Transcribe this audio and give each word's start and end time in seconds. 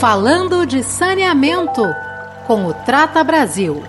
Falando 0.00 0.64
de 0.64 0.84
saneamento 0.84 1.82
com 2.46 2.66
o 2.66 2.72
Trata 2.72 3.24
Brasil. 3.24 3.82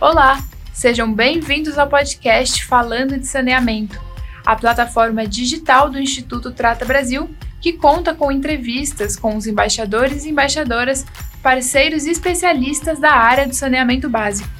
Olá, 0.00 0.38
sejam 0.72 1.12
bem-vindos 1.12 1.76
ao 1.76 1.88
podcast 1.88 2.64
Falando 2.64 3.18
de 3.18 3.26
Saneamento, 3.26 4.00
a 4.46 4.54
plataforma 4.54 5.26
digital 5.26 5.90
do 5.90 5.98
Instituto 5.98 6.52
Trata 6.52 6.84
Brasil, 6.84 7.28
que 7.60 7.72
conta 7.72 8.14
com 8.14 8.30
entrevistas 8.30 9.16
com 9.16 9.36
os 9.36 9.48
embaixadores 9.48 10.24
e 10.24 10.30
embaixadoras, 10.30 11.04
parceiros 11.42 12.06
e 12.06 12.12
especialistas 12.12 13.00
da 13.00 13.10
área 13.10 13.44
do 13.44 13.56
saneamento 13.56 14.08
básico. 14.08 14.55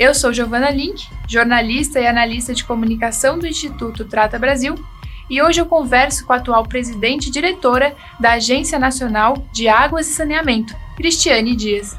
Eu 0.00 0.14
sou 0.14 0.32
Giovana 0.32 0.70
Link, 0.70 1.06
jornalista 1.28 2.00
e 2.00 2.06
analista 2.06 2.54
de 2.54 2.64
comunicação 2.64 3.38
do 3.38 3.46
Instituto 3.46 4.02
Trata 4.06 4.38
Brasil, 4.38 4.74
e 5.28 5.42
hoje 5.42 5.60
eu 5.60 5.66
converso 5.66 6.24
com 6.24 6.32
a 6.32 6.36
atual 6.36 6.66
presidente 6.66 7.28
e 7.28 7.30
diretora 7.30 7.94
da 8.18 8.32
Agência 8.32 8.78
Nacional 8.78 9.46
de 9.52 9.68
Águas 9.68 10.08
e 10.08 10.14
Saneamento, 10.14 10.74
Cristiane 10.96 11.54
Dias. 11.54 11.98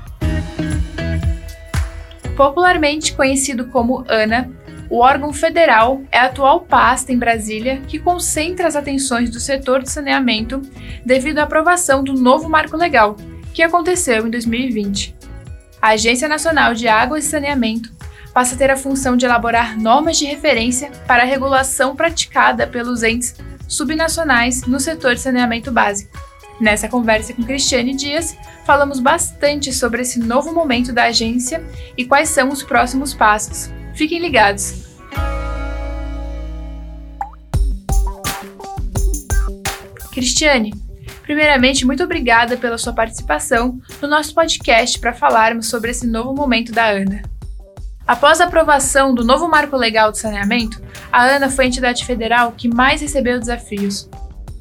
Popularmente 2.36 3.14
conhecido 3.14 3.68
como 3.68 4.04
ANA, 4.10 4.50
o 4.90 4.98
órgão 4.98 5.32
federal 5.32 6.02
é 6.12 6.18
a 6.18 6.26
atual 6.26 6.62
pasta 6.62 7.14
em 7.14 7.20
Brasília 7.20 7.84
que 7.88 8.00
concentra 8.00 8.68
as 8.68 8.76
atenções 8.76 9.30
do 9.30 9.40
setor 9.40 9.84
de 9.84 9.92
saneamento 9.92 10.60
devido 11.06 11.38
à 11.38 11.44
aprovação 11.44 12.04
do 12.04 12.14
novo 12.14 12.50
marco 12.50 12.76
legal, 12.76 13.16
que 13.54 13.62
aconteceu 13.62 14.26
em 14.26 14.32
2020. 14.32 15.21
A 15.82 15.90
Agência 15.90 16.28
Nacional 16.28 16.76
de 16.76 16.88
Águas 16.88 17.26
e 17.26 17.28
Saneamento 17.28 17.92
passa 18.32 18.54
a 18.54 18.58
ter 18.58 18.70
a 18.70 18.78
função 18.78 19.18
de 19.18 19.26
elaborar 19.26 19.76
normas 19.80 20.16
de 20.16 20.26
referência 20.26 20.92
para 21.08 21.24
a 21.24 21.26
regulação 21.26 21.96
praticada 21.96 22.68
pelos 22.68 23.02
entes 23.02 23.36
subnacionais 23.68 24.62
no 24.62 24.80
setor 24.80 25.16
de 25.16 25.22
saneamento 25.22 25.72
básico. 25.72 26.16
Nessa 26.60 26.88
conversa 26.88 27.34
com 27.34 27.44
Cristiane 27.44 27.96
Dias, 27.96 28.38
falamos 28.64 29.00
bastante 29.00 29.74
sobre 29.74 30.04
esse 30.04 30.20
novo 30.20 30.54
momento 30.54 30.94
da 30.94 31.06
agência 31.06 31.66
e 31.98 32.06
quais 32.06 32.30
são 32.30 32.50
os 32.50 32.62
próximos 32.62 33.16
passos. 33.16 33.72
Fiquem 33.96 34.20
ligados! 34.20 34.92
Cristiane, 40.12 40.74
primeiramente, 41.32 41.86
muito 41.86 42.04
obrigada 42.04 42.58
pela 42.58 42.78
sua 42.78 42.92
participação 42.92 43.80
no 44.02 44.08
nosso 44.10 44.36
podcast 44.36 45.00
para 45.00 45.14
falarmos 45.14 45.68
sobre 45.68 45.92
esse 45.92 46.06
novo 46.06 46.34
momento 46.34 46.74
da 46.74 46.90
ANA. 46.90 47.22
Após 48.06 48.42
a 48.42 48.46
aprovação 48.46 49.16
do 49.16 49.24
novo 49.24 49.48
marco 49.48 49.78
legal 49.78 50.12
do 50.12 50.18
saneamento, 50.18 50.82
a 51.10 51.24
ANA 51.24 51.50
foi 51.50 51.64
a 51.64 51.68
entidade 51.70 52.04
federal 52.04 52.52
que 52.52 52.68
mais 52.68 53.00
recebeu 53.00 53.40
desafios. 53.40 54.10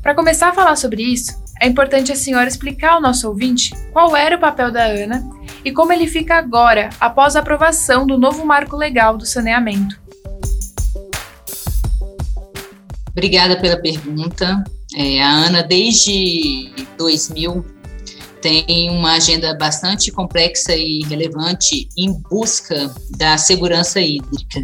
Para 0.01 0.15
começar 0.15 0.51
a 0.51 0.53
falar 0.53 0.77
sobre 0.77 1.03
isso, 1.03 1.33
é 1.61 1.67
importante 1.67 2.13
a 2.13 2.17
senhora 2.17 2.47
explicar 2.47 2.93
ao 2.93 3.01
nosso 3.01 3.27
ouvinte 3.27 3.75
qual 3.93 4.17
era 4.17 4.37
o 4.37 4.41
papel 4.41 4.71
da 4.71 4.85
ANA 4.85 5.29
e 5.65 5.73
como 5.73 5.93
ele 5.93 6.07
fica 6.07 6.37
agora, 6.37 6.91
após 7.01 7.35
a 7.35 7.41
aprovação 7.41 8.07
do 8.07 8.17
novo 8.17 8.47
marco 8.47 8.77
legal 8.77 9.17
do 9.17 9.27
saneamento. 9.27 10.01
Obrigada 13.11 13.61
pela 13.61 13.77
pergunta. 13.77 14.63
É, 14.96 15.22
a 15.22 15.30
ANA, 15.30 15.62
desde 15.62 16.72
2000, 16.98 17.64
tem 18.41 18.91
uma 18.91 19.12
agenda 19.12 19.55
bastante 19.56 20.10
complexa 20.10 20.74
e 20.74 21.00
relevante 21.05 21.88
em 21.96 22.12
busca 22.30 22.92
da 23.16 23.36
segurança 23.36 24.00
hídrica. 24.00 24.61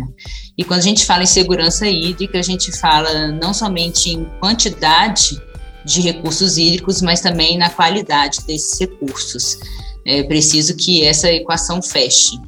E 0.57 0.65
quando 0.65 0.81
a 0.81 0.85
gente 0.85 1.05
fala 1.05 1.23
em 1.23 1.27
segurança 1.27 1.87
hídrica, 1.87 2.39
a 2.39 2.43
gente 2.43 2.73
fala 2.73 3.29
não 3.29 3.53
somente 3.53 4.11
em 4.11 4.25
quantidade 4.41 5.41
de 5.85 6.01
recursos 6.01 6.57
hídricos, 6.57 7.01
mas 7.01 7.21
também 7.21 7.57
na 7.57 7.71
qualidade 7.71 8.41
desses 8.47 8.81
recursos. 8.81 9.59
É 10.05 10.23
preciso 10.23 10.77
que 10.77 11.05
essa 11.05 11.31
equação 11.31 11.83
feche. 11.83 12.39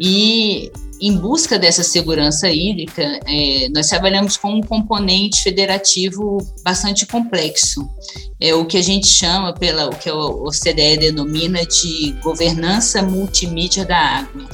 E 0.00 0.72
em 1.00 1.16
busca 1.16 1.58
dessa 1.58 1.82
segurança 1.82 2.50
hídrica, 2.50 3.02
é, 3.26 3.68
nós 3.74 3.88
trabalhamos 3.88 4.36
com 4.36 4.54
um 4.54 4.60
componente 4.60 5.42
federativo 5.42 6.38
bastante 6.64 7.06
complexo. 7.06 7.88
É 8.40 8.54
o 8.54 8.64
que 8.64 8.76
a 8.76 8.82
gente 8.82 9.06
chama, 9.06 9.52
pela, 9.52 9.86
o 9.86 9.96
que 9.96 10.08
a 10.08 10.14
OCDE 10.14 10.98
denomina 10.98 11.64
de 11.64 12.12
governança 12.22 13.02
multimídia 13.02 13.84
da 13.84 13.98
água 13.98 14.48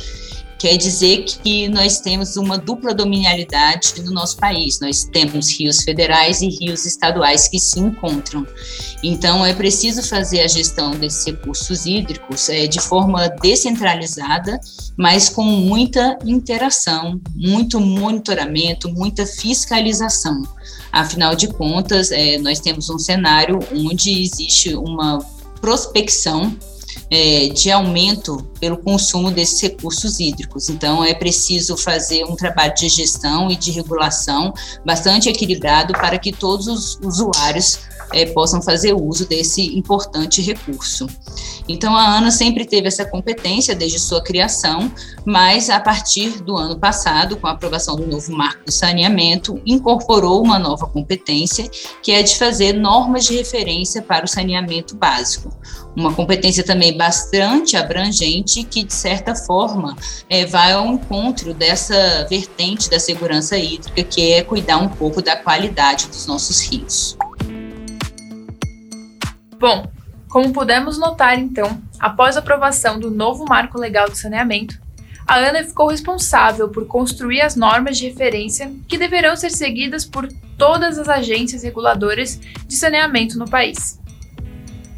Quer 0.65 0.79
dizer 0.79 1.25
que 1.25 1.69
nós 1.69 2.01
temos 2.01 2.39
uma 2.39 2.57
dupla 2.57 2.95
dominialidade 2.95 4.01
no 4.03 4.11
nosso 4.11 4.39
país. 4.39 4.81
Nós 4.81 5.05
temos 5.05 5.51
rios 5.61 5.83
federais 5.83 6.41
e 6.41 6.49
rios 6.49 6.87
estaduais 6.87 7.47
que 7.49 7.59
se 7.59 7.79
encontram. 7.79 8.47
Então, 9.03 9.45
é 9.45 9.53
preciso 9.53 10.03
fazer 10.03 10.41
a 10.41 10.49
gestão 10.49 10.93
desses 10.93 11.27
recursos 11.27 11.85
hídricos 11.85 12.49
é, 12.49 12.67
de 12.67 12.81
forma 12.81 13.29
descentralizada, 13.43 14.59
mas 14.97 15.29
com 15.29 15.45
muita 15.45 16.19
interação, 16.25 17.21
muito 17.35 17.79
monitoramento, 17.79 18.89
muita 18.89 19.27
fiscalização. 19.27 20.45
Afinal 20.91 21.35
de 21.35 21.49
contas, 21.49 22.11
é, 22.11 22.39
nós 22.39 22.59
temos 22.59 22.89
um 22.89 22.99
cenário 22.99 23.59
onde 23.71 24.23
existe 24.23 24.75
uma 24.75 25.19
prospecção 25.61 26.57
é, 27.15 27.49
de 27.49 27.71
aumento 27.71 28.45
pelo 28.59 28.77
consumo 28.77 29.31
desses 29.31 29.61
recursos 29.61 30.19
hídricos. 30.19 30.69
Então, 30.69 31.05
é 31.05 31.15
preciso 31.15 31.77
fazer 31.77 32.25
um 32.25 32.35
trabalho 32.35 32.75
de 32.75 32.89
gestão 32.89 33.49
e 33.51 33.57
de 33.57 33.71
regulação 33.71 34.53
bastante 34.85 35.29
equilibrado 35.29 35.93
para 35.93 36.19
que 36.19 36.33
todos 36.33 36.67
os 36.67 36.99
usuários 37.01 37.79
é, 38.13 38.27
possam 38.27 38.61
fazer 38.63 38.93
uso 38.93 39.27
desse 39.27 39.77
importante 39.77 40.43
recurso. 40.43 41.07
Então, 41.69 41.97
a 41.97 42.17
ANA 42.17 42.31
sempre 42.31 42.65
teve 42.65 42.89
essa 42.89 43.05
competência 43.05 43.75
desde 43.75 43.99
sua 43.99 44.23
criação, 44.23 44.93
mas 45.25 45.71
a 45.71 45.81
partir 45.81 46.43
do 46.43 46.57
ano 46.57 46.79
passado, 46.79 47.37
com 47.37 47.47
a 47.47 47.53
aprovação 47.53 47.97
do 47.97 48.07
novo 48.07 48.33
marco 48.33 48.67
do 48.67 48.73
saneamento, 48.73 49.61
incorporou 49.65 50.43
uma 50.43 50.59
nova 50.59 50.87
competência, 50.87 51.71
que 52.03 52.13
é 52.13 52.23
de 52.23 52.37
fazer 52.37 52.75
normas 52.75 53.25
de 53.25 53.37
referência 53.37 54.03
para 54.03 54.25
o 54.25 54.29
saneamento 54.29 54.95
básico. 54.95 55.51
Uma 55.97 56.13
competência 56.13 56.65
também 56.65 56.97
bastante 56.97 57.77
abrangente, 57.77 58.65
que, 58.65 58.85
de 58.85 58.93
certa 58.93 59.35
forma, 59.35 59.97
é, 60.29 60.45
vai 60.45 60.73
ao 60.73 60.87
encontro 60.87 61.55
dessa 61.55 62.27
vertente 62.29 62.91
da 62.91 62.99
segurança 62.99 63.57
hídrica, 63.57 64.03
que 64.03 64.33
é 64.33 64.43
cuidar 64.43 64.79
um 64.79 64.89
pouco 64.89 65.23
da 65.23 65.37
qualidade 65.37 66.09
dos 66.09 66.27
nossos 66.27 66.61
rios. 66.61 67.17
Bom, 69.65 69.91
como 70.29 70.53
pudemos 70.53 70.99
notar 70.99 71.39
então, 71.39 71.81
após 71.99 72.37
a 72.37 72.41
aprovação 72.41 73.01
do 73.01 73.11
novo 73.11 73.47
marco 73.47 73.79
legal 73.79 74.11
do 74.11 74.15
saneamento, 74.15 74.79
a 75.27 75.37
ANA 75.37 75.65
ficou 75.65 75.89
responsável 75.89 76.69
por 76.69 76.87
construir 76.87 77.41
as 77.41 77.57
normas 77.57 77.97
de 77.97 78.07
referência 78.07 78.71
que 78.87 78.99
deverão 78.99 79.35
ser 79.35 79.49
seguidas 79.49 80.05
por 80.05 80.29
todas 80.59 80.99
as 80.99 81.09
agências 81.09 81.63
reguladoras 81.63 82.39
de 82.67 82.77
saneamento 82.77 83.39
no 83.39 83.49
país. 83.49 83.99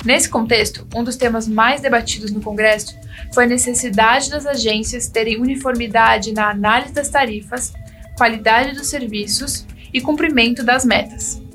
Nesse 0.04 0.28
contexto, 0.28 0.84
um 0.96 1.04
dos 1.04 1.14
temas 1.14 1.46
mais 1.46 1.80
debatidos 1.80 2.32
no 2.32 2.40
Congresso 2.40 2.98
foi 3.32 3.44
a 3.44 3.48
necessidade 3.48 4.30
das 4.30 4.46
agências 4.46 5.06
terem 5.06 5.40
uniformidade 5.40 6.32
na 6.32 6.50
análise 6.50 6.92
das 6.92 7.08
tarifas, 7.08 7.72
qualidade 8.18 8.74
dos 8.74 8.88
serviços 8.88 9.64
e 9.94 10.00
cumprimento 10.00 10.64
das 10.64 10.84
metas. 10.84 11.45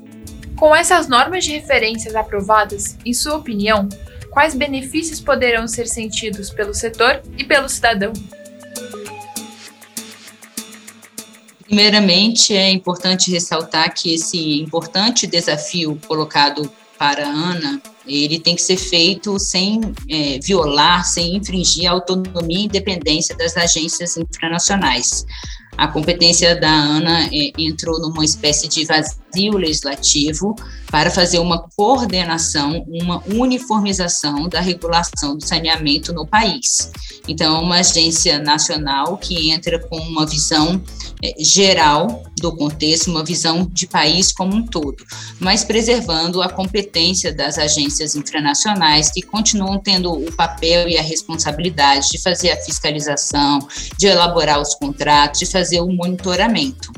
Com 0.62 0.76
essas 0.76 1.08
normas 1.08 1.44
de 1.44 1.50
referências 1.50 2.14
aprovadas, 2.14 2.96
em 3.04 3.12
sua 3.12 3.34
opinião, 3.34 3.88
quais 4.30 4.54
benefícios 4.54 5.18
poderão 5.18 5.66
ser 5.66 5.88
sentidos 5.88 6.50
pelo 6.50 6.72
setor 6.72 7.20
e 7.36 7.42
pelo 7.42 7.68
cidadão? 7.68 8.12
Primeiramente, 11.64 12.54
é 12.54 12.70
importante 12.70 13.28
ressaltar 13.28 13.92
que 13.92 14.14
esse 14.14 14.60
importante 14.60 15.26
desafio 15.26 15.98
colocado 16.06 16.70
para 16.96 17.26
a 17.26 17.28
ANA, 17.28 17.82
ele 18.06 18.38
tem 18.38 18.54
que 18.54 18.62
ser 18.62 18.76
feito 18.76 19.40
sem 19.40 19.80
é, 20.08 20.38
violar, 20.38 21.04
sem 21.04 21.38
infringir 21.38 21.90
a 21.90 21.94
autonomia 21.94 22.60
e 22.60 22.64
independência 22.66 23.36
das 23.36 23.56
agências 23.56 24.16
internacionais. 24.16 25.26
A 25.76 25.88
competência 25.88 26.54
da 26.54 26.70
ANA 26.70 27.24
é, 27.32 27.50
entrou 27.58 27.98
numa 27.98 28.24
espécie 28.24 28.68
de 28.68 28.84
vazio 28.84 29.21
legislativo 29.34 30.54
para 30.90 31.10
fazer 31.10 31.38
uma 31.38 31.66
coordenação, 31.76 32.84
uma 32.86 33.22
uniformização 33.26 34.48
da 34.48 34.60
regulação 34.60 35.36
do 35.36 35.44
saneamento 35.44 36.12
no 36.12 36.26
país. 36.26 36.90
Então, 37.26 37.56
é 37.56 37.58
uma 37.60 37.76
agência 37.78 38.38
nacional 38.38 39.16
que 39.16 39.50
entra 39.50 39.78
com 39.78 39.96
uma 39.96 40.26
visão 40.26 40.82
é, 41.22 41.34
geral 41.38 42.24
do 42.38 42.54
contexto, 42.56 43.10
uma 43.10 43.24
visão 43.24 43.64
de 43.72 43.86
país 43.86 44.32
como 44.32 44.54
um 44.54 44.66
todo, 44.66 45.04
mas 45.38 45.62
preservando 45.62 46.42
a 46.42 46.48
competência 46.48 47.32
das 47.32 47.58
agências 47.58 48.16
internacionais 48.16 49.10
que 49.10 49.22
continuam 49.22 49.78
tendo 49.78 50.12
o 50.12 50.32
papel 50.32 50.88
e 50.88 50.98
a 50.98 51.02
responsabilidade 51.02 52.08
de 52.10 52.20
fazer 52.20 52.50
a 52.50 52.56
fiscalização, 52.56 53.60
de 53.96 54.08
elaborar 54.08 54.60
os 54.60 54.74
contratos, 54.74 55.40
de 55.40 55.46
fazer 55.46 55.80
o 55.80 55.92
monitoramento. 55.92 56.90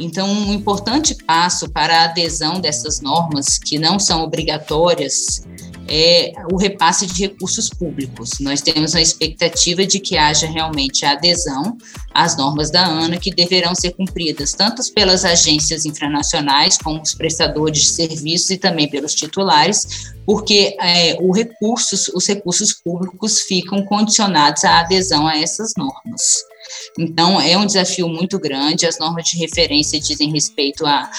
Então, 0.00 0.28
um 0.28 0.52
importante 0.52 1.14
passo 1.14 1.70
para 1.70 2.00
a 2.00 2.04
adesão 2.04 2.60
dessas 2.60 3.00
normas, 3.00 3.58
que 3.58 3.78
não 3.78 3.98
são 3.98 4.22
obrigatórias, 4.22 5.42
é 5.88 6.32
o 6.52 6.56
repasse 6.56 7.04
de 7.06 7.22
recursos 7.22 7.68
públicos. 7.68 8.38
Nós 8.38 8.62
temos 8.62 8.94
a 8.94 9.00
expectativa 9.00 9.84
de 9.84 9.98
que 9.98 10.16
haja 10.16 10.46
realmente 10.46 11.04
a 11.04 11.12
adesão 11.12 11.76
às 12.14 12.36
normas 12.36 12.70
da 12.70 12.86
ANA, 12.86 13.18
que 13.18 13.34
deverão 13.34 13.74
ser 13.74 13.90
cumpridas 13.90 14.52
tanto 14.52 14.80
pelas 14.94 15.24
agências 15.24 15.84
infranacionais, 15.84 16.78
como 16.78 17.02
os 17.02 17.12
prestadores 17.12 17.82
de 17.82 17.88
serviços 17.88 18.50
e 18.50 18.56
também 18.56 18.88
pelos 18.88 19.14
titulares, 19.14 20.12
porque 20.24 20.76
é, 20.80 21.16
recursos, 21.34 22.08
os 22.14 22.26
recursos 22.26 22.72
públicos 22.72 23.40
ficam 23.40 23.84
condicionados 23.84 24.64
à 24.64 24.80
adesão 24.80 25.26
a 25.26 25.36
essas 25.36 25.72
normas. 25.76 26.22
Então, 26.98 27.40
é 27.40 27.56
um 27.56 27.66
desafio 27.66 28.08
muito 28.08 28.38
grande. 28.38 28.86
As 28.86 28.98
normas 28.98 29.26
de 29.26 29.36
referência 29.38 30.00
dizem 30.00 30.32
respeito 30.32 30.84
à, 30.86 31.10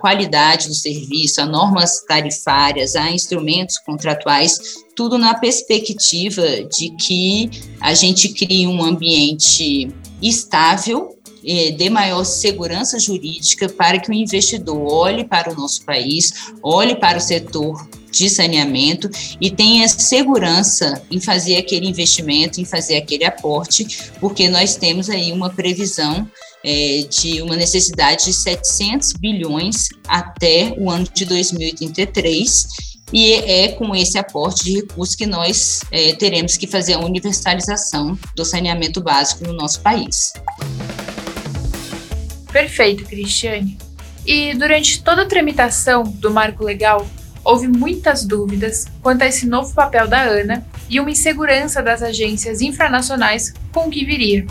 qualidade 0.00 0.68
do 0.68 0.74
serviço, 0.74 1.40
a 1.40 1.46
normas 1.46 2.02
tarifárias, 2.06 2.96
a 2.96 3.10
instrumentos 3.10 3.78
contratuais, 3.78 4.58
tudo 4.96 5.18
na 5.18 5.34
perspectiva 5.34 6.42
de 6.64 6.90
que 6.96 7.50
a 7.78 7.92
gente 7.92 8.30
crie 8.30 8.66
um 8.66 8.82
ambiente 8.82 9.92
estável 10.22 11.14
eh, 11.44 11.70
dê 11.72 11.88
maior 11.88 12.24
segurança 12.24 12.98
jurídica 12.98 13.68
para 13.68 13.98
que 13.98 14.10
o 14.10 14.14
investidor 14.14 14.80
olhe 14.92 15.24
para 15.24 15.50
o 15.52 15.54
nosso 15.54 15.84
país, 15.84 16.52
olhe 16.62 16.94
para 16.94 17.18
o 17.18 17.20
setor 17.20 17.88
de 18.10 18.28
saneamento 18.28 19.08
e 19.40 19.50
tenha 19.50 19.88
segurança 19.88 21.02
em 21.10 21.20
fazer 21.20 21.56
aquele 21.56 21.86
investimento, 21.86 22.60
em 22.60 22.64
fazer 22.64 22.96
aquele 22.96 23.24
aporte, 23.24 24.10
porque 24.20 24.48
nós 24.48 24.76
temos 24.76 25.08
aí 25.08 25.32
uma 25.32 25.50
previsão 25.50 26.28
é, 26.64 27.06
de 27.08 27.40
uma 27.42 27.56
necessidade 27.56 28.26
de 28.26 28.32
700 28.32 29.14
bilhões 29.14 29.88
até 30.06 30.74
o 30.76 30.90
ano 30.90 31.06
de 31.14 31.24
2033 31.24 32.66
e 33.12 33.32
é 33.32 33.68
com 33.68 33.94
esse 33.94 34.18
aporte 34.18 34.64
de 34.64 34.76
recursos 34.76 35.16
que 35.16 35.26
nós 35.26 35.80
é, 35.90 36.12
teremos 36.14 36.56
que 36.56 36.66
fazer 36.66 36.94
a 36.94 37.00
universalização 37.00 38.16
do 38.36 38.44
saneamento 38.44 39.00
básico 39.00 39.44
no 39.44 39.52
nosso 39.52 39.80
país. 39.80 40.32
Perfeito, 42.52 43.04
Cristiane. 43.04 43.78
E 44.26 44.54
durante 44.54 45.02
toda 45.02 45.22
a 45.22 45.26
tramitação 45.26 46.02
do 46.04 46.30
marco 46.30 46.64
legal, 46.64 47.06
houve 47.50 47.66
muitas 47.66 48.24
dúvidas 48.24 48.86
quanto 49.02 49.22
a 49.22 49.26
esse 49.26 49.44
novo 49.44 49.74
papel 49.74 50.06
da 50.06 50.22
ANA 50.22 50.64
e 50.88 51.00
uma 51.00 51.10
insegurança 51.10 51.82
das 51.82 52.00
agências 52.00 52.60
infranacionais 52.60 53.52
com 53.72 53.88
o 53.88 53.90
que 53.90 54.04
viria. 54.04 54.46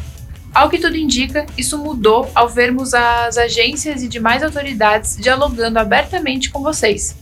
Ao 0.54 0.70
que 0.70 0.80
tudo 0.80 0.98
indica, 0.98 1.46
isso 1.58 1.78
mudou 1.78 2.30
ao 2.36 2.50
vermos 2.50 2.94
as 2.94 3.38
agências 3.38 4.04
e 4.04 4.08
demais 4.08 4.44
autoridades 4.44 5.16
dialogando 5.16 5.80
abertamente 5.80 6.50
com 6.50 6.62
vocês. 6.62 7.16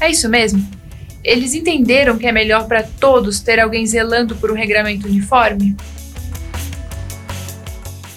É 0.00 0.10
isso 0.10 0.28
mesmo? 0.28 0.66
Eles 1.22 1.54
entenderam 1.54 2.18
que 2.18 2.26
é 2.26 2.32
melhor 2.32 2.66
para 2.66 2.82
todos 2.82 3.38
ter 3.38 3.60
alguém 3.60 3.86
zelando 3.86 4.34
por 4.34 4.50
um 4.50 4.54
regramento 4.54 5.06
uniforme? 5.06 5.76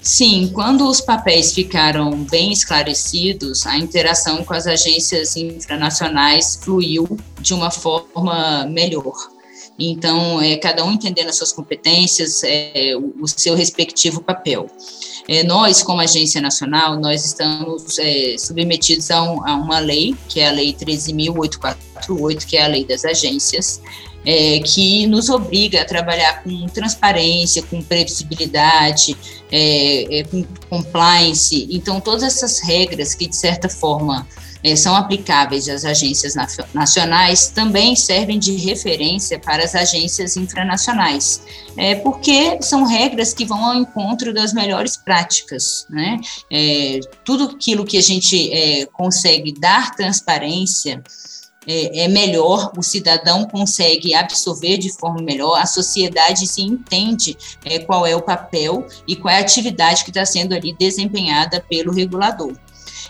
Sim, 0.03 0.51
quando 0.53 0.85
os 0.85 0.99
papéis 0.99 1.53
ficaram 1.53 2.25
bem 2.25 2.51
esclarecidos, 2.51 3.65
a 3.65 3.77
interação 3.77 4.43
com 4.43 4.53
as 4.53 4.67
agências 4.67 5.37
infranacionais 5.37 6.59
fluiu 6.61 7.17
de 7.39 7.53
uma 7.53 7.71
forma 7.71 8.65
melhor. 8.65 9.13
Então, 9.79 10.41
é, 10.41 10.57
cada 10.57 10.83
um 10.83 10.91
entendendo 10.91 11.29
as 11.29 11.37
suas 11.37 11.53
competências, 11.53 12.43
é, 12.43 12.93
o, 12.97 13.23
o, 13.23 13.27
seu 13.27 13.55
respectivo 13.55 14.21
papel. 14.21 14.67
É, 15.25 15.41
nós, 15.41 15.81
como 15.81 16.01
agência 16.01 16.41
nacional, 16.41 16.99
nós 16.99 17.25
estamos 17.25 17.97
é, 17.97 18.35
submetidos 18.37 19.09
a, 19.09 19.23
um, 19.23 19.47
a, 19.47 19.55
uma 19.55 19.79
lei, 19.79 20.13
que 20.27 20.41
é 20.41 20.49
a 20.49 20.51
Lei 20.51 20.73
13.848, 20.73 22.45
que 22.45 22.57
é 22.57 22.65
a 22.65 22.67
lei 22.67 22.83
das 22.85 23.05
agências, 23.05 23.81
é, 24.25 24.59
que 24.59 25.05
nos 25.07 25.29
obriga 25.29 25.81
a 25.81 25.85
trabalhar 25.85 26.43
com 26.43 26.67
transparência, 26.67 27.63
com 27.63 27.81
previsibilidade, 27.81 29.17
é, 29.51 30.19
é, 30.19 30.23
com 30.23 30.43
compliance. 30.69 31.67
Então, 31.71 31.99
todas 31.99 32.23
essas 32.23 32.59
regras 32.59 33.13
que, 33.13 33.27
de 33.27 33.35
certa 33.35 33.69
forma, 33.69 34.27
é, 34.63 34.75
são 34.75 34.95
aplicáveis 34.95 35.67
às 35.67 35.83
agências 35.83 36.35
nacionais 36.73 37.49
também 37.49 37.95
servem 37.95 38.39
de 38.39 38.55
referência 38.55 39.37
para 39.37 39.63
as 39.63 39.75
agências 39.75 40.37
infranacionais, 40.37 41.41
é, 41.75 41.95
porque 41.95 42.57
são 42.61 42.85
regras 42.85 43.33
que 43.33 43.43
vão 43.43 43.63
ao 43.65 43.75
encontro 43.75 44.33
das 44.33 44.53
melhores 44.53 44.95
práticas. 44.95 45.85
Né? 45.89 46.17
É, 46.49 47.01
tudo 47.25 47.55
aquilo 47.55 47.85
que 47.85 47.97
a 47.97 48.01
gente 48.01 48.51
é, 48.53 48.85
consegue 48.85 49.53
dar 49.59 49.93
transparência 49.95 51.03
é, 51.67 52.03
é, 52.03 52.07
melhor, 52.07 52.71
o 52.77 52.83
cidadão 52.83 53.45
consegue 53.45 54.13
absorver 54.13 54.77
de 54.77 54.91
forma 54.91 55.21
melhor, 55.21 55.57
a 55.57 55.65
sociedade 55.65 56.47
se 56.47 56.61
entende 56.61 57.37
é, 57.63 57.79
qual 57.79 58.05
é 58.05 58.15
o 58.15 58.21
papel 58.21 58.85
e 59.07 59.15
qual 59.15 59.33
é 59.33 59.37
a 59.37 59.41
atividade 59.41 60.03
que 60.03 60.09
está 60.09 60.25
sendo 60.25 60.53
ali 60.53 60.75
desempenhada 60.77 61.63
pelo 61.69 61.93
regulador. 61.93 62.53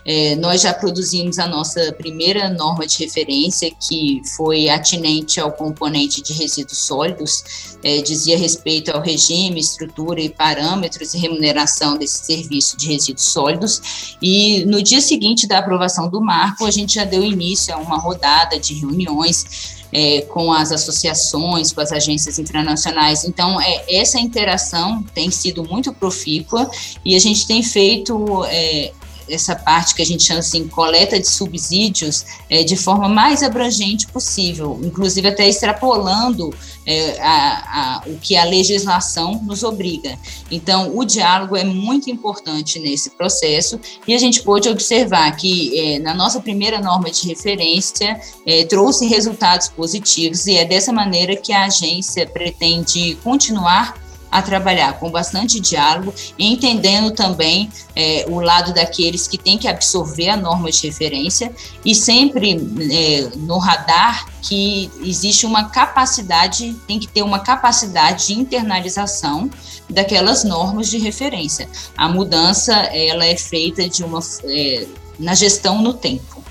É, 0.06 0.36
nós 0.36 0.62
já 0.62 0.74
produzimos 0.74 1.40
a 1.40 1.48
nossa 1.48 1.94
primeira 1.94 2.50
norma 2.50 2.86
de 2.86 3.00
referência, 3.00 3.72
que 3.72 4.22
foi 4.36 4.70
atinente 4.70 5.40
ao 5.40 5.52
componente 5.52 6.22
de 6.22 6.34
resíduos 6.34 6.80
sólidos, 6.80 7.44
é, 7.84 8.02
dizia 8.02 8.38
respeito 8.38 8.92
ao 8.92 9.02
regime, 9.02 9.60
estrutura 9.60 10.20
e 10.22 10.30
parâmetros 10.30 11.14
e 11.14 11.18
remuneração 11.18 11.98
desse 11.98 12.26
serviço 12.26 12.78
de 12.78 12.88
resíduos 12.88 13.26
sólidos. 13.26 14.16
E 14.22 14.66
no 14.66 14.82
dia 14.82 15.02
seguinte 15.02 15.48
da 15.48 15.60
aprovação 15.60 16.10
do 16.10 16.22
marco, 16.22 16.66
a 16.66 16.72
gente 16.72 16.96
já 16.96 17.06
deu 17.06 17.24
início 17.24 17.74
a 17.74 17.78
uma 17.78 17.98
rodada 17.98 18.60
de 18.60 18.74
reuniões 18.74 19.84
é, 19.94 20.22
com 20.22 20.52
as 20.52 20.72
associações, 20.72 21.72
com 21.72 21.80
as 21.80 21.92
agências 21.92 22.40
internacionais. 22.40 23.24
Então, 23.24 23.62
é, 23.62 23.86
essa 23.88 24.20
interação 24.20 25.04
tem 25.14 25.30
sido 25.30 25.64
muito 25.64 25.94
profícua 25.94 26.70
e 27.06 27.16
a 27.16 27.20
gente 27.20 27.46
tem 27.46 27.62
feito 27.62 28.44
é, 28.46 28.92
essa 29.34 29.56
parte 29.56 29.96
que 29.96 30.02
a 30.02 30.06
gente 30.06 30.24
chama 30.24 30.40
assim, 30.40 30.68
coleta 30.68 31.20
de 31.20 31.28
subsídios, 31.28 32.26
é, 32.50 32.64
de 32.64 32.76
forma 32.76 33.10
mais 33.10 33.44
abrangente 33.44 34.08
possível, 34.08 34.80
inclusive 34.84 35.28
até 35.28 35.48
extrapolando 35.48 36.54
é, 36.86 37.20
a, 37.22 38.02
a, 38.02 38.04
o 38.08 38.18
que 38.18 38.36
a 38.36 38.44
legislação 38.44 39.42
nos 39.44 39.64
obriga. 39.64 40.18
Então, 40.52 40.96
o 40.96 41.04
diálogo 41.06 41.56
é 41.56 41.64
muito 41.64 42.10
importante 42.10 42.80
nesse 42.80 43.10
processo 43.12 43.80
e 44.08 44.14
a 44.14 44.18
gente 44.18 44.42
pôde 44.44 44.70
observar 44.70 45.32
que 45.36 45.78
é, 45.80 46.00
na 46.00 46.14
nossa 46.14 46.40
primeira 46.40 46.80
norma 46.80 47.10
de 47.10 47.28
referência 47.28 48.20
é, 48.46 48.66
trouxe 48.66 49.08
resultados 49.08 49.68
positivos 49.70 50.46
e 50.46 50.58
é 50.58 50.66
dessa 50.66 50.92
maneira 50.92 51.36
que 51.36 51.54
a 51.54 51.66
agência 51.66 52.28
pretende 52.28 53.18
continuar 53.24 54.03
a 54.34 54.42
trabalhar 54.42 54.94
com 54.94 55.12
bastante 55.12 55.60
diálogo, 55.60 56.12
entendendo 56.40 57.12
também 57.12 57.70
é, 57.96 58.26
o 58.28 58.40
lado 58.40 58.74
daqueles 58.74 59.28
que 59.28 59.38
têm 59.38 59.60
que 59.60 59.68
absorver 59.68 60.30
a 60.30 60.36
norma 60.36 60.72
de 60.72 60.88
referência 60.88 61.54
e 61.86 61.94
sempre 61.94 62.54
é, 62.92 63.30
no 63.38 63.60
radar 63.60 64.26
que 64.42 64.92
existe 65.04 65.46
uma 65.46 65.70
capacidade, 65.70 66.76
tem 66.88 67.00
que 67.00 67.08
ter 67.08 67.22
uma 67.22 67.40
capacidade 67.40 68.28
de 68.28 68.34
internalização 68.34 69.52
daquelas 69.88 70.44
normas 70.44 70.90
de 70.90 70.98
referência. 70.98 71.70
A 71.96 72.10
mudança 72.10 72.74
ela 72.74 73.26
é 73.26 73.38
feita 73.38 73.88
de 73.88 74.04
uma 74.04 74.20
é, 74.46 74.88
na 75.20 75.36
gestão 75.36 75.80
no 75.80 75.94
tempo 75.94 76.44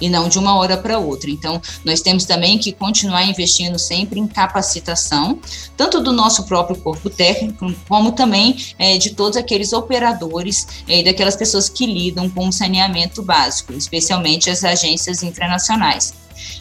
e 0.00 0.08
não 0.08 0.28
de 0.28 0.38
uma 0.38 0.56
hora 0.56 0.76
para 0.76 0.98
outra. 0.98 1.30
Então, 1.30 1.60
nós 1.84 2.00
temos 2.00 2.24
também 2.24 2.58
que 2.58 2.72
continuar 2.72 3.24
investindo 3.24 3.78
sempre 3.78 4.18
em 4.18 4.26
capacitação, 4.26 5.38
tanto 5.76 6.00
do 6.00 6.12
nosso 6.12 6.44
próprio 6.44 6.76
corpo 6.76 7.10
técnico, 7.10 7.72
como 7.88 8.12
também 8.12 8.56
é, 8.78 8.96
de 8.98 9.10
todos 9.10 9.36
aqueles 9.36 9.72
operadores 9.72 10.66
é, 10.88 11.00
e 11.00 11.04
daquelas 11.04 11.36
pessoas 11.36 11.68
que 11.68 11.86
lidam 11.86 12.28
com 12.30 12.48
o 12.48 12.52
saneamento 12.52 13.22
básico, 13.22 13.72
especialmente 13.72 14.50
as 14.50 14.64
agências 14.64 15.22
internacionais. 15.22 16.14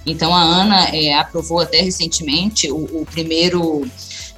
Então, 0.05 0.34
a 0.34 0.41
ANA 0.41 0.89
é, 0.93 1.13
aprovou 1.13 1.60
até 1.60 1.81
recentemente 1.81 2.69
o, 2.72 3.01
o 3.01 3.08
primeiro 3.10 3.89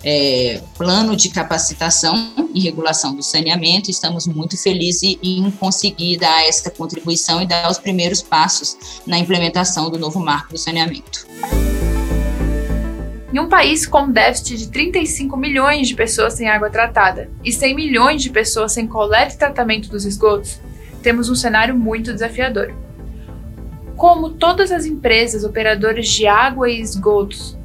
é, 0.03 0.61
plano 0.77 1.15
de 1.15 1.29
capacitação 1.29 2.33
e 2.53 2.59
regulação 2.59 3.15
do 3.15 3.23
saneamento. 3.23 3.89
Estamos 3.89 4.27
muito 4.27 4.57
felizes 4.61 5.17
em 5.21 5.49
conseguir 5.51 6.17
dar 6.17 6.47
essa 6.47 6.69
contribuição 6.69 7.41
e 7.41 7.45
dar 7.45 7.69
os 7.69 7.77
primeiros 7.77 8.21
passos 8.21 8.77
na 9.05 9.17
implementação 9.17 9.89
do 9.89 9.97
novo 9.97 10.19
marco 10.19 10.53
do 10.53 10.57
saneamento. 10.57 11.25
Em 13.33 13.39
um 13.39 13.47
país 13.47 13.87
com 13.87 14.11
déficit 14.11 14.57
de 14.57 14.67
35 14.67 15.37
milhões 15.37 15.87
de 15.87 15.95
pessoas 15.95 16.33
sem 16.33 16.49
água 16.49 16.69
tratada 16.69 17.29
e 17.41 17.51
100 17.51 17.75
milhões 17.75 18.21
de 18.21 18.29
pessoas 18.29 18.73
sem 18.73 18.85
coleta 18.85 19.33
e 19.33 19.37
tratamento 19.37 19.89
dos 19.89 20.03
esgotos, 20.03 20.59
temos 21.01 21.29
um 21.29 21.35
cenário 21.35 21.73
muito 21.73 22.11
desafiador. 22.11 22.75
Como 23.95 24.31
todas 24.31 24.69
as 24.71 24.85
empresas 24.85 25.45
operadoras 25.45 26.09
de 26.09 26.27
água 26.27 26.69
e 26.69 26.81
esgotos 26.81 27.57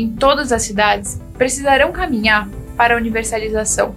em 0.00 0.10
todas 0.10 0.52
as 0.52 0.62
cidades 0.62 1.20
precisarão 1.36 1.92
caminhar 1.92 2.48
para 2.76 2.94
a 2.94 2.96
universalização. 2.96 3.94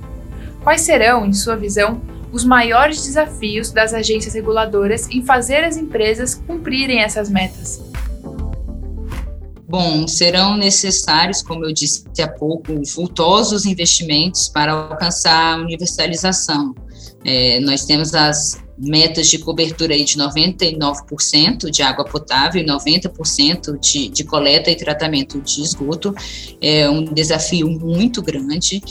Quais 0.61 0.81
serão, 0.81 1.25
em 1.25 1.33
sua 1.33 1.55
visão, 1.55 2.01
os 2.31 2.43
maiores 2.43 3.03
desafios 3.03 3.71
das 3.71 3.93
agências 3.93 4.33
reguladoras 4.33 5.07
em 5.09 5.23
fazer 5.23 5.63
as 5.63 5.77
empresas 5.77 6.35
cumprirem 6.35 7.01
essas 7.01 7.29
metas? 7.29 7.81
Bom, 9.67 10.07
serão 10.07 10.55
necessários, 10.55 11.41
como 11.41 11.65
eu 11.65 11.73
disse 11.73 12.05
há 12.21 12.27
pouco, 12.27 12.73
vultosos 12.95 13.65
investimentos 13.65 14.47
para 14.47 14.71
alcançar 14.71 15.55
a 15.55 15.61
universalização. 15.61 16.75
É, 17.25 17.59
nós 17.59 17.83
temos 17.85 18.13
as 18.13 18.62
metas 18.77 19.27
de 19.27 19.37
cobertura 19.37 19.93
aí 19.93 20.03
de 20.03 20.17
99% 20.17 21.69
de 21.69 21.81
água 21.81 22.05
potável 22.05 22.61
e 22.61 22.65
90% 22.65 23.79
de, 23.79 24.09
de 24.09 24.23
coleta 24.23 24.71
e 24.71 24.75
tratamento 24.75 25.39
de 25.41 25.61
esgoto. 25.61 26.13
É 26.61 26.89
um 26.89 27.03
desafio 27.03 27.69
muito 27.69 28.21
grande. 28.21 28.81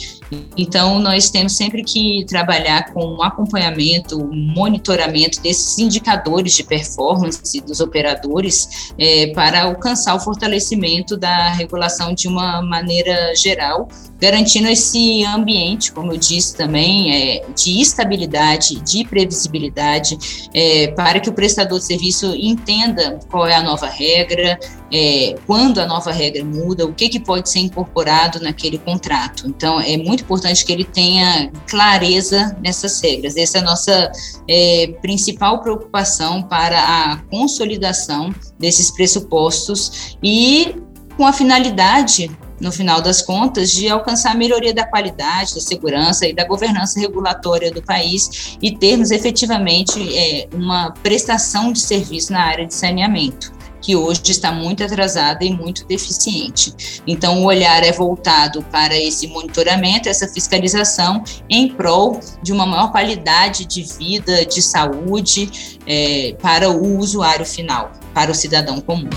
Então, 0.57 0.99
nós 0.99 1.29
temos 1.29 1.55
sempre 1.55 1.83
que 1.83 2.25
trabalhar 2.27 2.93
com 2.93 3.03
um 3.05 3.21
acompanhamento, 3.21 4.21
um 4.21 4.35
monitoramento 4.35 5.41
desses 5.41 5.77
indicadores 5.77 6.53
de 6.53 6.63
performance 6.63 7.61
dos 7.61 7.79
operadores 7.79 8.91
é, 8.97 9.27
para 9.27 9.63
alcançar 9.63 10.15
o 10.15 10.19
fortalecimento 10.19 11.17
da 11.17 11.49
regulação 11.49 12.13
de 12.13 12.27
uma 12.27 12.61
maneira 12.61 13.35
geral, 13.35 13.87
garantindo 14.19 14.67
esse 14.67 15.23
ambiente, 15.25 15.91
como 15.91 16.13
eu 16.13 16.17
disse 16.17 16.55
também, 16.55 17.13
é, 17.13 17.45
de 17.55 17.81
estabilidade, 17.81 18.79
de 18.81 19.05
previsibilidade, 19.05 19.72
é, 20.53 20.87
para 20.89 21.19
que 21.19 21.29
o 21.29 21.33
prestador 21.33 21.79
de 21.79 21.85
serviço 21.85 22.33
entenda 22.35 23.19
qual 23.29 23.47
é 23.47 23.55
a 23.55 23.63
nova 23.63 23.87
regra, 23.87 24.59
é, 24.91 25.35
quando 25.47 25.79
a 25.79 25.87
nova 25.87 26.11
regra 26.11 26.43
muda, 26.43 26.85
o 26.85 26.93
que, 26.93 27.09
que 27.09 27.19
pode 27.19 27.49
ser 27.49 27.59
incorporado 27.59 28.39
naquele 28.39 28.77
contrato. 28.77 29.47
Então, 29.47 29.81
é 29.81 29.97
muito 29.97 30.23
importante 30.23 30.63
que 30.63 30.71
ele 30.71 30.83
tenha 30.83 31.51
clareza 31.67 32.55
nessas 32.61 33.01
regras. 33.01 33.35
Essa 33.35 33.57
é 33.57 33.61
a 33.61 33.63
nossa 33.63 34.11
é, 34.47 34.93
principal 35.01 35.61
preocupação 35.61 36.43
para 36.43 36.79
a 36.79 37.17
consolidação 37.29 38.33
desses 38.59 38.91
pressupostos 38.91 40.17
e 40.21 40.75
com 41.17 41.25
a 41.25 41.33
finalidade 41.33 42.29
no 42.63 42.71
final 42.71 43.01
das 43.01 43.21
contas, 43.21 43.71
de 43.71 43.89
alcançar 43.89 44.31
a 44.31 44.35
melhoria 44.35 44.73
da 44.73 44.85
qualidade, 44.85 45.53
da 45.53 45.61
segurança 45.61 46.25
e 46.25 46.33
da 46.33 46.45
governança 46.45 46.99
regulatória 46.99 47.69
do 47.69 47.81
país 47.81 48.57
e 48.61 48.75
termos 48.75 49.11
efetivamente 49.11 50.17
é, 50.17 50.47
uma 50.53 50.91
prestação 51.03 51.73
de 51.73 51.81
serviço 51.81 52.31
na 52.31 52.41
área 52.41 52.65
de 52.65 52.73
saneamento 52.73 53.51
que 53.81 53.97
hoje 53.97 54.21
está 54.27 54.49
muito 54.49 54.81
atrasada 54.81 55.43
e 55.43 55.51
muito 55.51 55.85
deficiente. 55.85 57.01
Então, 57.05 57.43
o 57.43 57.47
olhar 57.47 57.83
é 57.83 57.91
voltado 57.91 58.63
para 58.71 58.97
esse 58.97 59.27
monitoramento, 59.27 60.07
essa 60.07 60.25
fiscalização, 60.25 61.21
em 61.49 61.67
prol 61.67 62.17
de 62.41 62.53
uma 62.53 62.65
maior 62.65 62.93
qualidade 62.93 63.65
de 63.65 63.83
vida, 63.83 64.45
de 64.45 64.61
saúde, 64.61 65.79
é, 65.85 66.33
para 66.41 66.69
o 66.69 66.97
usuário 66.97 67.45
final, 67.45 67.91
para 68.13 68.31
o 68.31 68.33
cidadão 68.33 68.79
comum. 68.79 69.09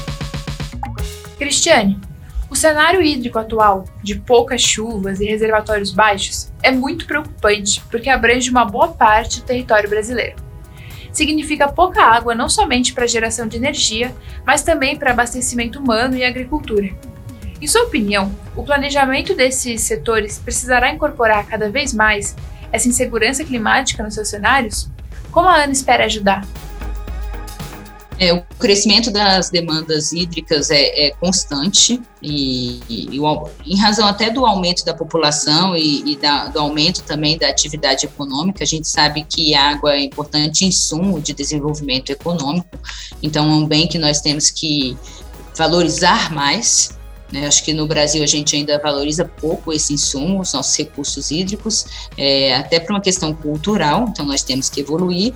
Cristiane, 1.38 2.00
cenário 2.66 3.00
hídrico 3.00 3.38
atual, 3.38 3.84
de 4.02 4.16
poucas 4.16 4.60
chuvas 4.60 5.20
e 5.20 5.24
reservatórios 5.24 5.92
baixos, 5.92 6.50
é 6.60 6.72
muito 6.72 7.06
preocupante 7.06 7.80
porque 7.88 8.10
abrange 8.10 8.50
uma 8.50 8.64
boa 8.64 8.88
parte 8.88 9.38
do 9.38 9.46
território 9.46 9.88
brasileiro. 9.88 10.34
Significa 11.12 11.68
pouca 11.68 12.02
água 12.02 12.34
não 12.34 12.48
somente 12.48 12.92
para 12.92 13.06
geração 13.06 13.46
de 13.46 13.56
energia, 13.56 14.12
mas 14.44 14.64
também 14.64 14.96
para 14.96 15.12
abastecimento 15.12 15.78
humano 15.78 16.16
e 16.16 16.24
agricultura. 16.24 16.90
Em 17.62 17.68
sua 17.68 17.84
opinião, 17.84 18.34
o 18.56 18.64
planejamento 18.64 19.32
desses 19.32 19.82
setores 19.82 20.40
precisará 20.40 20.90
incorporar 20.90 21.46
cada 21.46 21.70
vez 21.70 21.94
mais 21.94 22.34
essa 22.72 22.88
insegurança 22.88 23.44
climática 23.44 24.02
nos 24.02 24.14
seus 24.14 24.26
cenários? 24.26 24.90
Como 25.30 25.48
a 25.48 25.54
ANA 25.54 25.72
espera 25.72 26.06
ajudar? 26.06 26.44
É, 28.18 28.32
o 28.32 28.42
crescimento 28.58 29.10
das 29.10 29.50
demandas 29.50 30.12
hídricas 30.12 30.70
é, 30.70 31.08
é 31.08 31.10
constante 31.10 32.00
e, 32.22 32.80
e, 32.88 33.20
em 33.66 33.76
razão 33.76 34.06
até 34.06 34.30
do 34.30 34.46
aumento 34.46 34.84
da 34.86 34.94
população 34.94 35.76
e, 35.76 36.12
e 36.12 36.16
da, 36.16 36.46
do 36.46 36.58
aumento 36.58 37.02
também 37.02 37.36
da 37.36 37.48
atividade 37.48 38.06
econômica, 38.06 38.64
a 38.64 38.66
gente 38.66 38.88
sabe 38.88 39.22
que 39.28 39.54
água 39.54 39.94
é 39.94 40.00
importante 40.00 40.64
insumo 40.64 41.20
de 41.20 41.34
desenvolvimento 41.34 42.10
econômico, 42.10 42.78
então 43.22 43.44
é 43.44 43.54
um 43.54 43.66
bem 43.66 43.86
que 43.86 43.98
nós 43.98 44.22
temos 44.22 44.50
que 44.50 44.96
valorizar 45.54 46.32
mais 46.32 46.95
né? 47.36 47.46
Acho 47.46 47.62
que 47.62 47.74
no 47.74 47.86
Brasil 47.86 48.22
a 48.22 48.26
gente 48.26 48.56
ainda 48.56 48.78
valoriza 48.78 49.24
pouco 49.24 49.70
esse 49.70 49.92
insumo, 49.92 50.40
os 50.40 50.54
nossos 50.54 50.74
recursos 50.76 51.30
hídricos, 51.30 51.84
é, 52.16 52.54
até 52.54 52.80
por 52.80 52.92
uma 52.92 53.00
questão 53.00 53.34
cultural, 53.34 54.06
então 54.08 54.24
nós 54.24 54.42
temos 54.42 54.70
que 54.70 54.80
evoluir. 54.80 55.34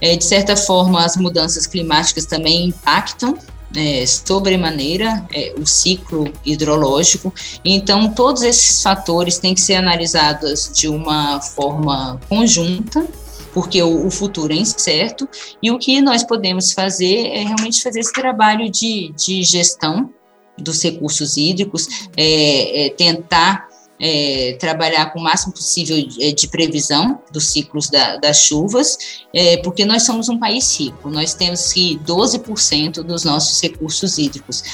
É, 0.00 0.14
de 0.16 0.24
certa 0.24 0.56
forma, 0.56 1.04
as 1.04 1.16
mudanças 1.16 1.66
climáticas 1.66 2.26
também 2.26 2.66
impactam 2.66 3.36
é, 3.74 4.06
sobremaneira 4.06 5.26
é, 5.32 5.54
o 5.58 5.66
ciclo 5.66 6.32
hidrológico. 6.44 7.34
Então, 7.64 8.12
todos 8.12 8.42
esses 8.42 8.80
fatores 8.80 9.38
têm 9.38 9.54
que 9.54 9.60
ser 9.60 9.74
analisados 9.74 10.70
de 10.72 10.88
uma 10.88 11.40
forma 11.40 12.20
conjunta, 12.28 13.04
porque 13.52 13.82
o, 13.82 14.06
o, 14.06 14.10
futuro 14.10 14.52
é 14.52 14.56
incerto, 14.56 15.28
e 15.62 15.70
o 15.70 15.78
que 15.78 16.00
nós 16.00 16.22
podemos 16.22 16.72
fazer 16.72 17.26
é 17.28 17.42
realmente 17.42 17.82
fazer 17.82 18.00
esse 18.00 18.12
trabalho 18.12 18.70
de, 18.70 19.12
de 19.16 19.42
gestão 19.42 20.10
dos 20.58 20.82
recursos 20.82 21.36
hídricos, 21.36 21.88
é, 22.16 22.86
é, 22.86 22.90
tentar 22.90 23.68
é, 24.04 24.56
trabalhar 24.58 25.12
com 25.12 25.20
o 25.20 25.22
máximo 25.22 25.52
possível 25.52 25.96
de, 26.04 26.24
é, 26.24 26.32
de 26.32 26.48
previsão 26.48 27.20
dos 27.30 27.46
ciclos 27.46 27.88
da, 27.88 28.16
das 28.16 28.38
chuvas, 28.38 28.98
é, 29.32 29.58
porque 29.58 29.84
nós 29.84 30.02
somos 30.02 30.28
um 30.28 30.36
país 30.36 30.76
rico, 30.76 31.08
nós 31.08 31.34
temos 31.34 31.72
que 31.72 32.00
12% 32.04 33.04
dos 33.04 33.22
nossos 33.22 33.62
recursos 33.62 34.18
hídricos 34.18 34.64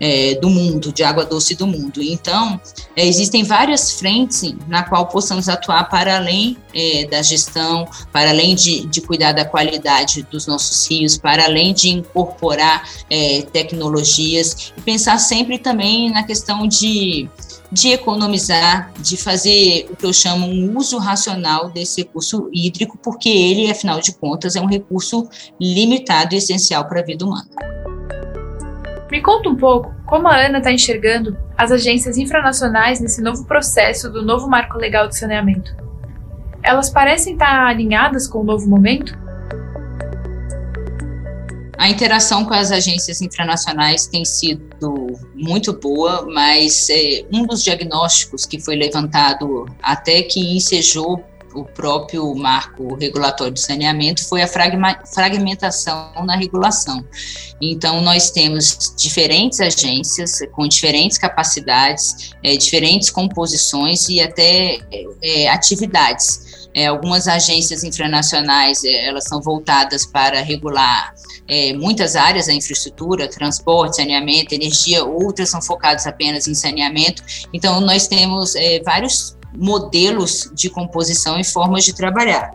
é, 0.00 0.36
do 0.36 0.48
mundo, 0.48 0.90
de 0.90 1.04
água 1.04 1.26
doce 1.26 1.54
do 1.54 1.66
mundo. 1.66 2.00
Então, 2.02 2.58
é, 2.96 3.06
existem 3.06 3.44
várias 3.44 3.92
frentes 3.92 4.54
na 4.66 4.82
qual 4.82 5.06
possamos 5.06 5.50
atuar 5.50 5.90
para 5.90 6.16
além 6.16 6.56
é, 6.72 7.06
da 7.06 7.20
gestão, 7.20 7.86
para 8.10 8.30
além 8.30 8.54
de, 8.54 8.86
de, 8.86 9.02
cuidar 9.02 9.32
da 9.32 9.44
qualidade 9.44 10.22
dos 10.30 10.46
nossos 10.46 10.88
rios, 10.88 11.18
para 11.18 11.44
além 11.44 11.74
de 11.74 11.90
incorporar 11.90 12.88
tecnologias 13.52 14.72
e 14.76 14.80
pensar 14.80 15.18
sempre 15.18 15.58
também 15.58 16.10
na 16.10 16.22
questão 16.22 16.66
de 16.66 17.28
de 17.70 17.92
economizar, 17.92 18.90
de 18.98 19.16
fazer 19.16 19.88
o 19.90 19.96
que 19.96 20.06
eu 20.06 20.12
chamo 20.12 20.46
um 20.46 20.76
uso 20.76 20.98
racional 20.98 21.70
desse 21.70 22.02
recurso 22.02 22.48
hídrico, 22.52 22.98
porque 22.98 23.28
ele, 23.28 23.70
afinal 23.70 24.00
de 24.00 24.12
contas, 24.12 24.56
é 24.56 24.60
um 24.60 24.66
recurso 24.66 25.28
limitado 25.60 26.34
e 26.34 26.38
essencial 26.38 26.86
para 26.86 27.00
a 27.00 27.04
vida 27.04 27.24
humana. 27.24 27.48
Me 29.10 29.22
conta 29.22 29.48
um 29.48 29.56
pouco 29.56 29.94
como 30.06 30.28
a 30.28 30.36
Ana 30.36 30.58
está 30.58 30.72
enxergando 30.72 31.36
as 31.56 31.70
agências 31.70 32.16
infranacionais 32.16 33.00
nesse 33.00 33.22
novo 33.22 33.44
processo 33.44 34.10
do 34.10 34.22
novo 34.22 34.48
marco 34.48 34.78
legal 34.78 35.08
de 35.08 35.16
saneamento. 35.16 35.74
Elas 36.62 36.90
parecem 36.90 37.34
estar 37.34 37.66
alinhadas 37.66 38.26
com 38.26 38.40
o 38.40 38.44
novo 38.44 38.68
momento? 38.68 39.16
A 41.78 41.88
interação 41.88 42.44
com 42.44 42.54
as 42.54 42.72
agências 42.72 43.22
internacionais 43.22 44.06
tem 44.06 44.24
sido 44.24 45.06
muito 45.38 45.72
boa, 45.72 46.26
mas 46.26 46.90
é, 46.90 47.24
um 47.32 47.46
dos 47.46 47.62
diagnósticos 47.62 48.44
que 48.44 48.60
foi 48.60 48.76
levantado 48.76 49.66
até 49.80 50.22
que 50.22 50.56
ensejou 50.56 51.24
o 51.54 51.64
próprio 51.64 52.34
marco 52.34 52.94
regulatório 52.94 53.52
de 53.52 53.60
saneamento 53.60 54.26
foi 54.28 54.42
a 54.42 54.46
fragmentação 54.46 56.12
na 56.24 56.36
regulação. 56.36 57.04
Então, 57.60 58.00
nós 58.00 58.30
temos 58.30 58.94
diferentes 58.96 59.60
agências 59.60 60.38
com 60.52 60.68
diferentes 60.68 61.16
capacidades, 61.16 62.32
é, 62.42 62.56
diferentes 62.56 63.10
composições 63.10 64.08
e 64.08 64.20
até 64.20 64.78
é, 65.22 65.48
atividades. 65.48 66.68
É, 66.74 66.86
algumas 66.86 67.26
agências 67.26 67.82
infranacionais 67.82 68.84
é, 68.84 69.06
elas 69.06 69.24
são 69.24 69.40
voltadas 69.40 70.04
para 70.04 70.42
regular 70.42 71.14
é, 71.48 71.72
muitas 71.72 72.14
áreas 72.14 72.46
da 72.46 72.52
infraestrutura, 72.52 73.28
transporte, 73.28 73.96
saneamento, 73.96 74.54
energia, 74.54 75.04
outras 75.04 75.48
são 75.48 75.62
focadas 75.62 76.06
apenas 76.06 76.46
em 76.46 76.54
saneamento. 76.54 77.22
Então, 77.52 77.80
nós 77.80 78.06
temos 78.06 78.54
é, 78.54 78.80
vários 78.84 79.36
modelos 79.56 80.50
de 80.54 80.68
composição 80.68 81.40
e 81.40 81.44
formas 81.44 81.84
de 81.84 81.94
trabalhar. 81.94 82.52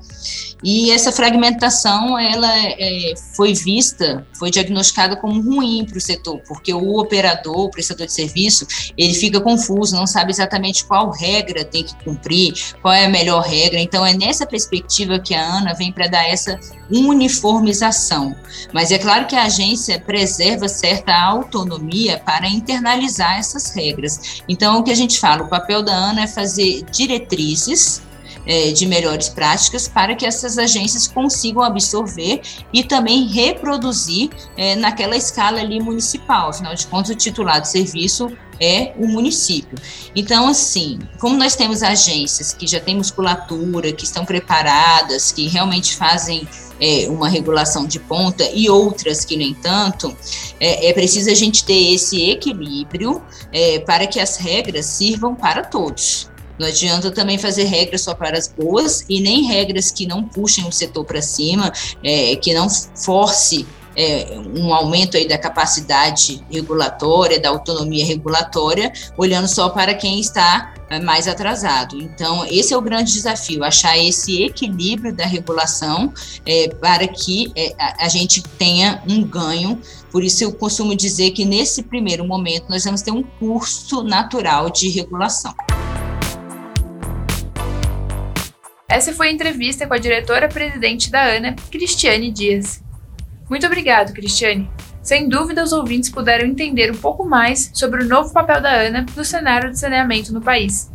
E 0.64 0.92
essa 0.92 1.12
fragmentação, 1.12 2.18
ela 2.18 2.50
é, 2.58 3.14
foi 3.36 3.54
vista, 3.54 4.26
foi 4.40 4.50
diagnosticada 4.50 5.18
como 5.18 5.42
ruim 5.42 5.86
para 5.86 5.98
o 5.98 6.02
setor, 6.02 6.40
porque 6.48 6.74
o 6.74 6.98
operador, 6.98 7.66
o 7.66 7.70
prestador 7.70 8.08
de 8.08 8.14
serviço, 8.14 8.66
ele 8.98 9.14
fica 9.14 9.42
confuso, 9.42 9.96
não 9.96 10.08
sabe 10.08 10.32
exatamente 10.32 10.86
qual 10.86 11.12
regra 11.12 11.66
tem 11.66 11.84
que 11.84 11.96
cumprir, 12.04 12.54
qual 12.82 12.94
é 12.94 13.06
a 13.06 13.10
melhor 13.10 13.42
regra. 13.42 13.80
Então, 13.80 14.06
é 14.06 14.14
nessa 14.14 14.46
perspectiva 14.46 15.20
que 15.20 15.36
a 15.36 15.46
ANA 15.46 15.74
vem 15.74 15.92
para 15.92 16.08
dar 16.08 16.26
essa 16.28 16.58
uniformização. 16.90 18.34
Mas 18.72 18.92
é 18.92 18.98
claro 18.98 19.28
que 19.28 19.36
a 19.36 19.44
agência 19.44 20.00
preserva 20.00 20.70
certa 20.70 21.14
autonomia 21.14 22.22
para 22.26 22.48
internalizar 22.48 23.38
essas 23.38 23.76
regras. 23.76 24.42
Então, 24.48 24.80
o 24.80 24.84
que 24.84 24.92
a 24.92 24.96
gente 24.96 25.20
fala, 25.20 25.44
o 25.44 25.50
papel 25.50 25.84
da 25.84 25.94
ANA 25.94 26.24
é 26.24 26.28
fazer 26.28 26.84
diretrizes 26.92 28.02
é, 28.46 28.72
de 28.72 28.86
melhores 28.86 29.30
práticas 29.30 29.88
para 29.88 30.16
que 30.16 30.26
essas 30.26 30.58
agências 30.58 31.08
consigam 31.08 31.64
absorver 31.64 32.42
e 32.72 32.84
também 32.84 33.28
reproduzir 33.28 34.30
é, 34.58 34.76
naquela 34.76 35.16
escala 35.16 35.60
ali 35.60 35.80
municipal. 35.82 36.50
Afinal 36.50 36.76
de 36.76 36.86
contas, 36.88 37.12
o 37.12 37.16
titular 37.16 37.62
do 37.62 37.68
serviço 37.68 38.32
é 38.60 38.94
o 38.98 39.08
município. 39.08 39.78
Então, 40.16 40.48
assim, 40.48 41.00
como 41.20 41.36
nós 41.36 41.56
temos 41.56 41.84
agências 41.84 42.54
que 42.54 42.68
já 42.68 42.80
têm 42.80 42.96
musculatura, 42.96 43.92
que 43.92 44.06
estão 44.06 44.26
preparadas, 44.26 45.32
que 45.32 45.48
realmente 45.48 45.96
fazem 45.96 46.48
é, 46.80 47.08
uma 47.10 47.28
regulação 47.28 47.86
de 47.86 48.00
ponta 48.00 48.44
e 48.54 48.70
outras 48.70 49.26
que 49.26 49.36
nem 49.36 49.54
tanto, 49.54 50.16
é, 50.60 50.90
é 50.90 50.94
preciso 50.94 51.30
a 51.30 51.34
gente 51.34 51.64
ter 51.64 51.94
esse 51.94 52.30
equilíbrio 52.30 53.22
é, 53.52 53.80
para 53.80 54.08
que 54.08 54.20
as 54.20 54.38
regras 54.38 54.86
sirvam 54.86 55.36
para 55.36 55.64
todos. 55.64 56.33
Não 56.60 56.68
adianta 56.68 57.12
também 57.12 57.38
fazer 57.38 57.64
regras 57.64 58.02
só 58.02 58.14
para 58.14 58.38
as 58.38 58.48
boas 58.48 59.06
e 59.10 59.20
nem 59.20 59.44
regras 59.44 59.92
que 59.92 60.06
não 60.06 60.24
puxem 60.24 60.68
o 60.68 60.72
setor 60.72 61.06
para 61.06 61.22
cima, 61.22 61.72
é, 62.04 62.36
que 62.36 62.54
não 62.54 62.70
force 62.70 63.66
é, 63.96 64.40
um 64.56 64.74
aumento 64.74 65.18
aí 65.18 65.28
da 65.28 65.38
capacidade 65.38 66.44
regulatória, 66.52 67.40
da 67.40 67.50
autonomia 67.50 68.06
regulatória, 68.06 68.92
olhando 69.18 69.48
só 69.48 69.70
para 69.70 69.94
quem 69.94 70.20
está 70.20 70.74
é, 70.90 71.00
mais 71.00 71.28
atrasado. 71.28 72.00
Então, 72.00 72.46
esse 72.46 72.74
é 72.74 72.78
o 72.78 72.82
grande 72.82 73.14
desafio, 73.14 73.64
achar 73.64 73.98
esse 73.98 74.44
equilíbrio 74.44 75.14
da 75.14 75.26
regulação 75.26 76.14
é, 76.46 76.70
para 76.70 77.08
que 77.08 77.52
é, 77.56 77.74
a, 77.80 78.06
a 78.06 78.10
gente 78.10 78.42
tenha 78.42 79.02
um 79.08 79.24
ganho. 79.24 79.80
Por 80.12 80.24
isso, 80.24 80.44
eu 80.44 80.54
costumo 80.54 80.96
dizer 80.96 81.32
que 81.32 81.46
nesse 81.46 81.84
primeiro 81.84 82.26
momento 82.26 82.66
nós 82.70 82.84
vamos 82.84 83.02
ter 83.02 83.12
um 83.12 83.24
curso 83.24 84.04
natural 84.04 84.70
de 84.70 84.90
regulação. 84.90 85.54
Essa 88.94 89.12
foi 89.12 89.30
a 89.30 89.32
entrevista 89.32 89.88
com 89.88 89.96
a 89.96 89.98
diretora-presidente 89.98 91.10
da 91.10 91.24
ANA, 91.24 91.56
Cristiane 91.72 92.32
Dias. 92.32 92.80
Muito 93.50 93.66
obrigado, 93.66 94.14
Cristiane. 94.14 94.70
Sem 95.02 95.28
dúvida, 95.28 95.64
os 95.64 95.74
ouvintes 95.74 96.12
puderam 96.12 96.46
entender 96.46 96.92
um 96.92 96.98
pouco 96.98 97.26
mais 97.26 97.72
sobre 97.74 98.04
o 98.04 98.08
novo 98.08 98.32
papel 98.32 98.62
da 98.62 98.72
ANA 98.72 99.04
no 99.16 99.26
cenário 99.26 99.72
de 99.72 99.80
saneamento 99.80 100.32
no 100.32 100.40
país. 100.40 100.92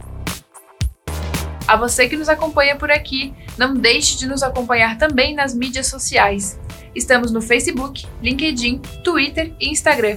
A 1.66 1.76
você 1.76 2.08
que 2.08 2.16
nos 2.16 2.28
acompanha 2.28 2.76
por 2.76 2.88
aqui, 2.88 3.34
não 3.58 3.74
deixe 3.74 4.16
de 4.16 4.28
nos 4.28 4.44
acompanhar 4.44 4.96
também 4.96 5.34
nas 5.34 5.52
mídias 5.52 5.88
sociais. 5.88 6.56
Estamos 6.94 7.32
no 7.32 7.42
Facebook, 7.42 8.06
LinkedIn, 8.22 8.78
Twitter 9.02 9.52
e 9.58 9.70
Instagram. 9.70 10.16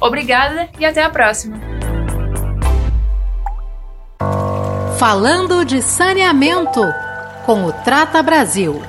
Obrigada 0.00 0.68
e 0.78 0.84
até 0.84 1.02
a 1.02 1.10
próxima! 1.10 1.58
Falando 4.98 5.64
de 5.64 5.82
saneamento 5.82 6.80
com 7.44 7.64
o 7.64 7.72
Trata 7.72 8.22
Brasil. 8.22 8.80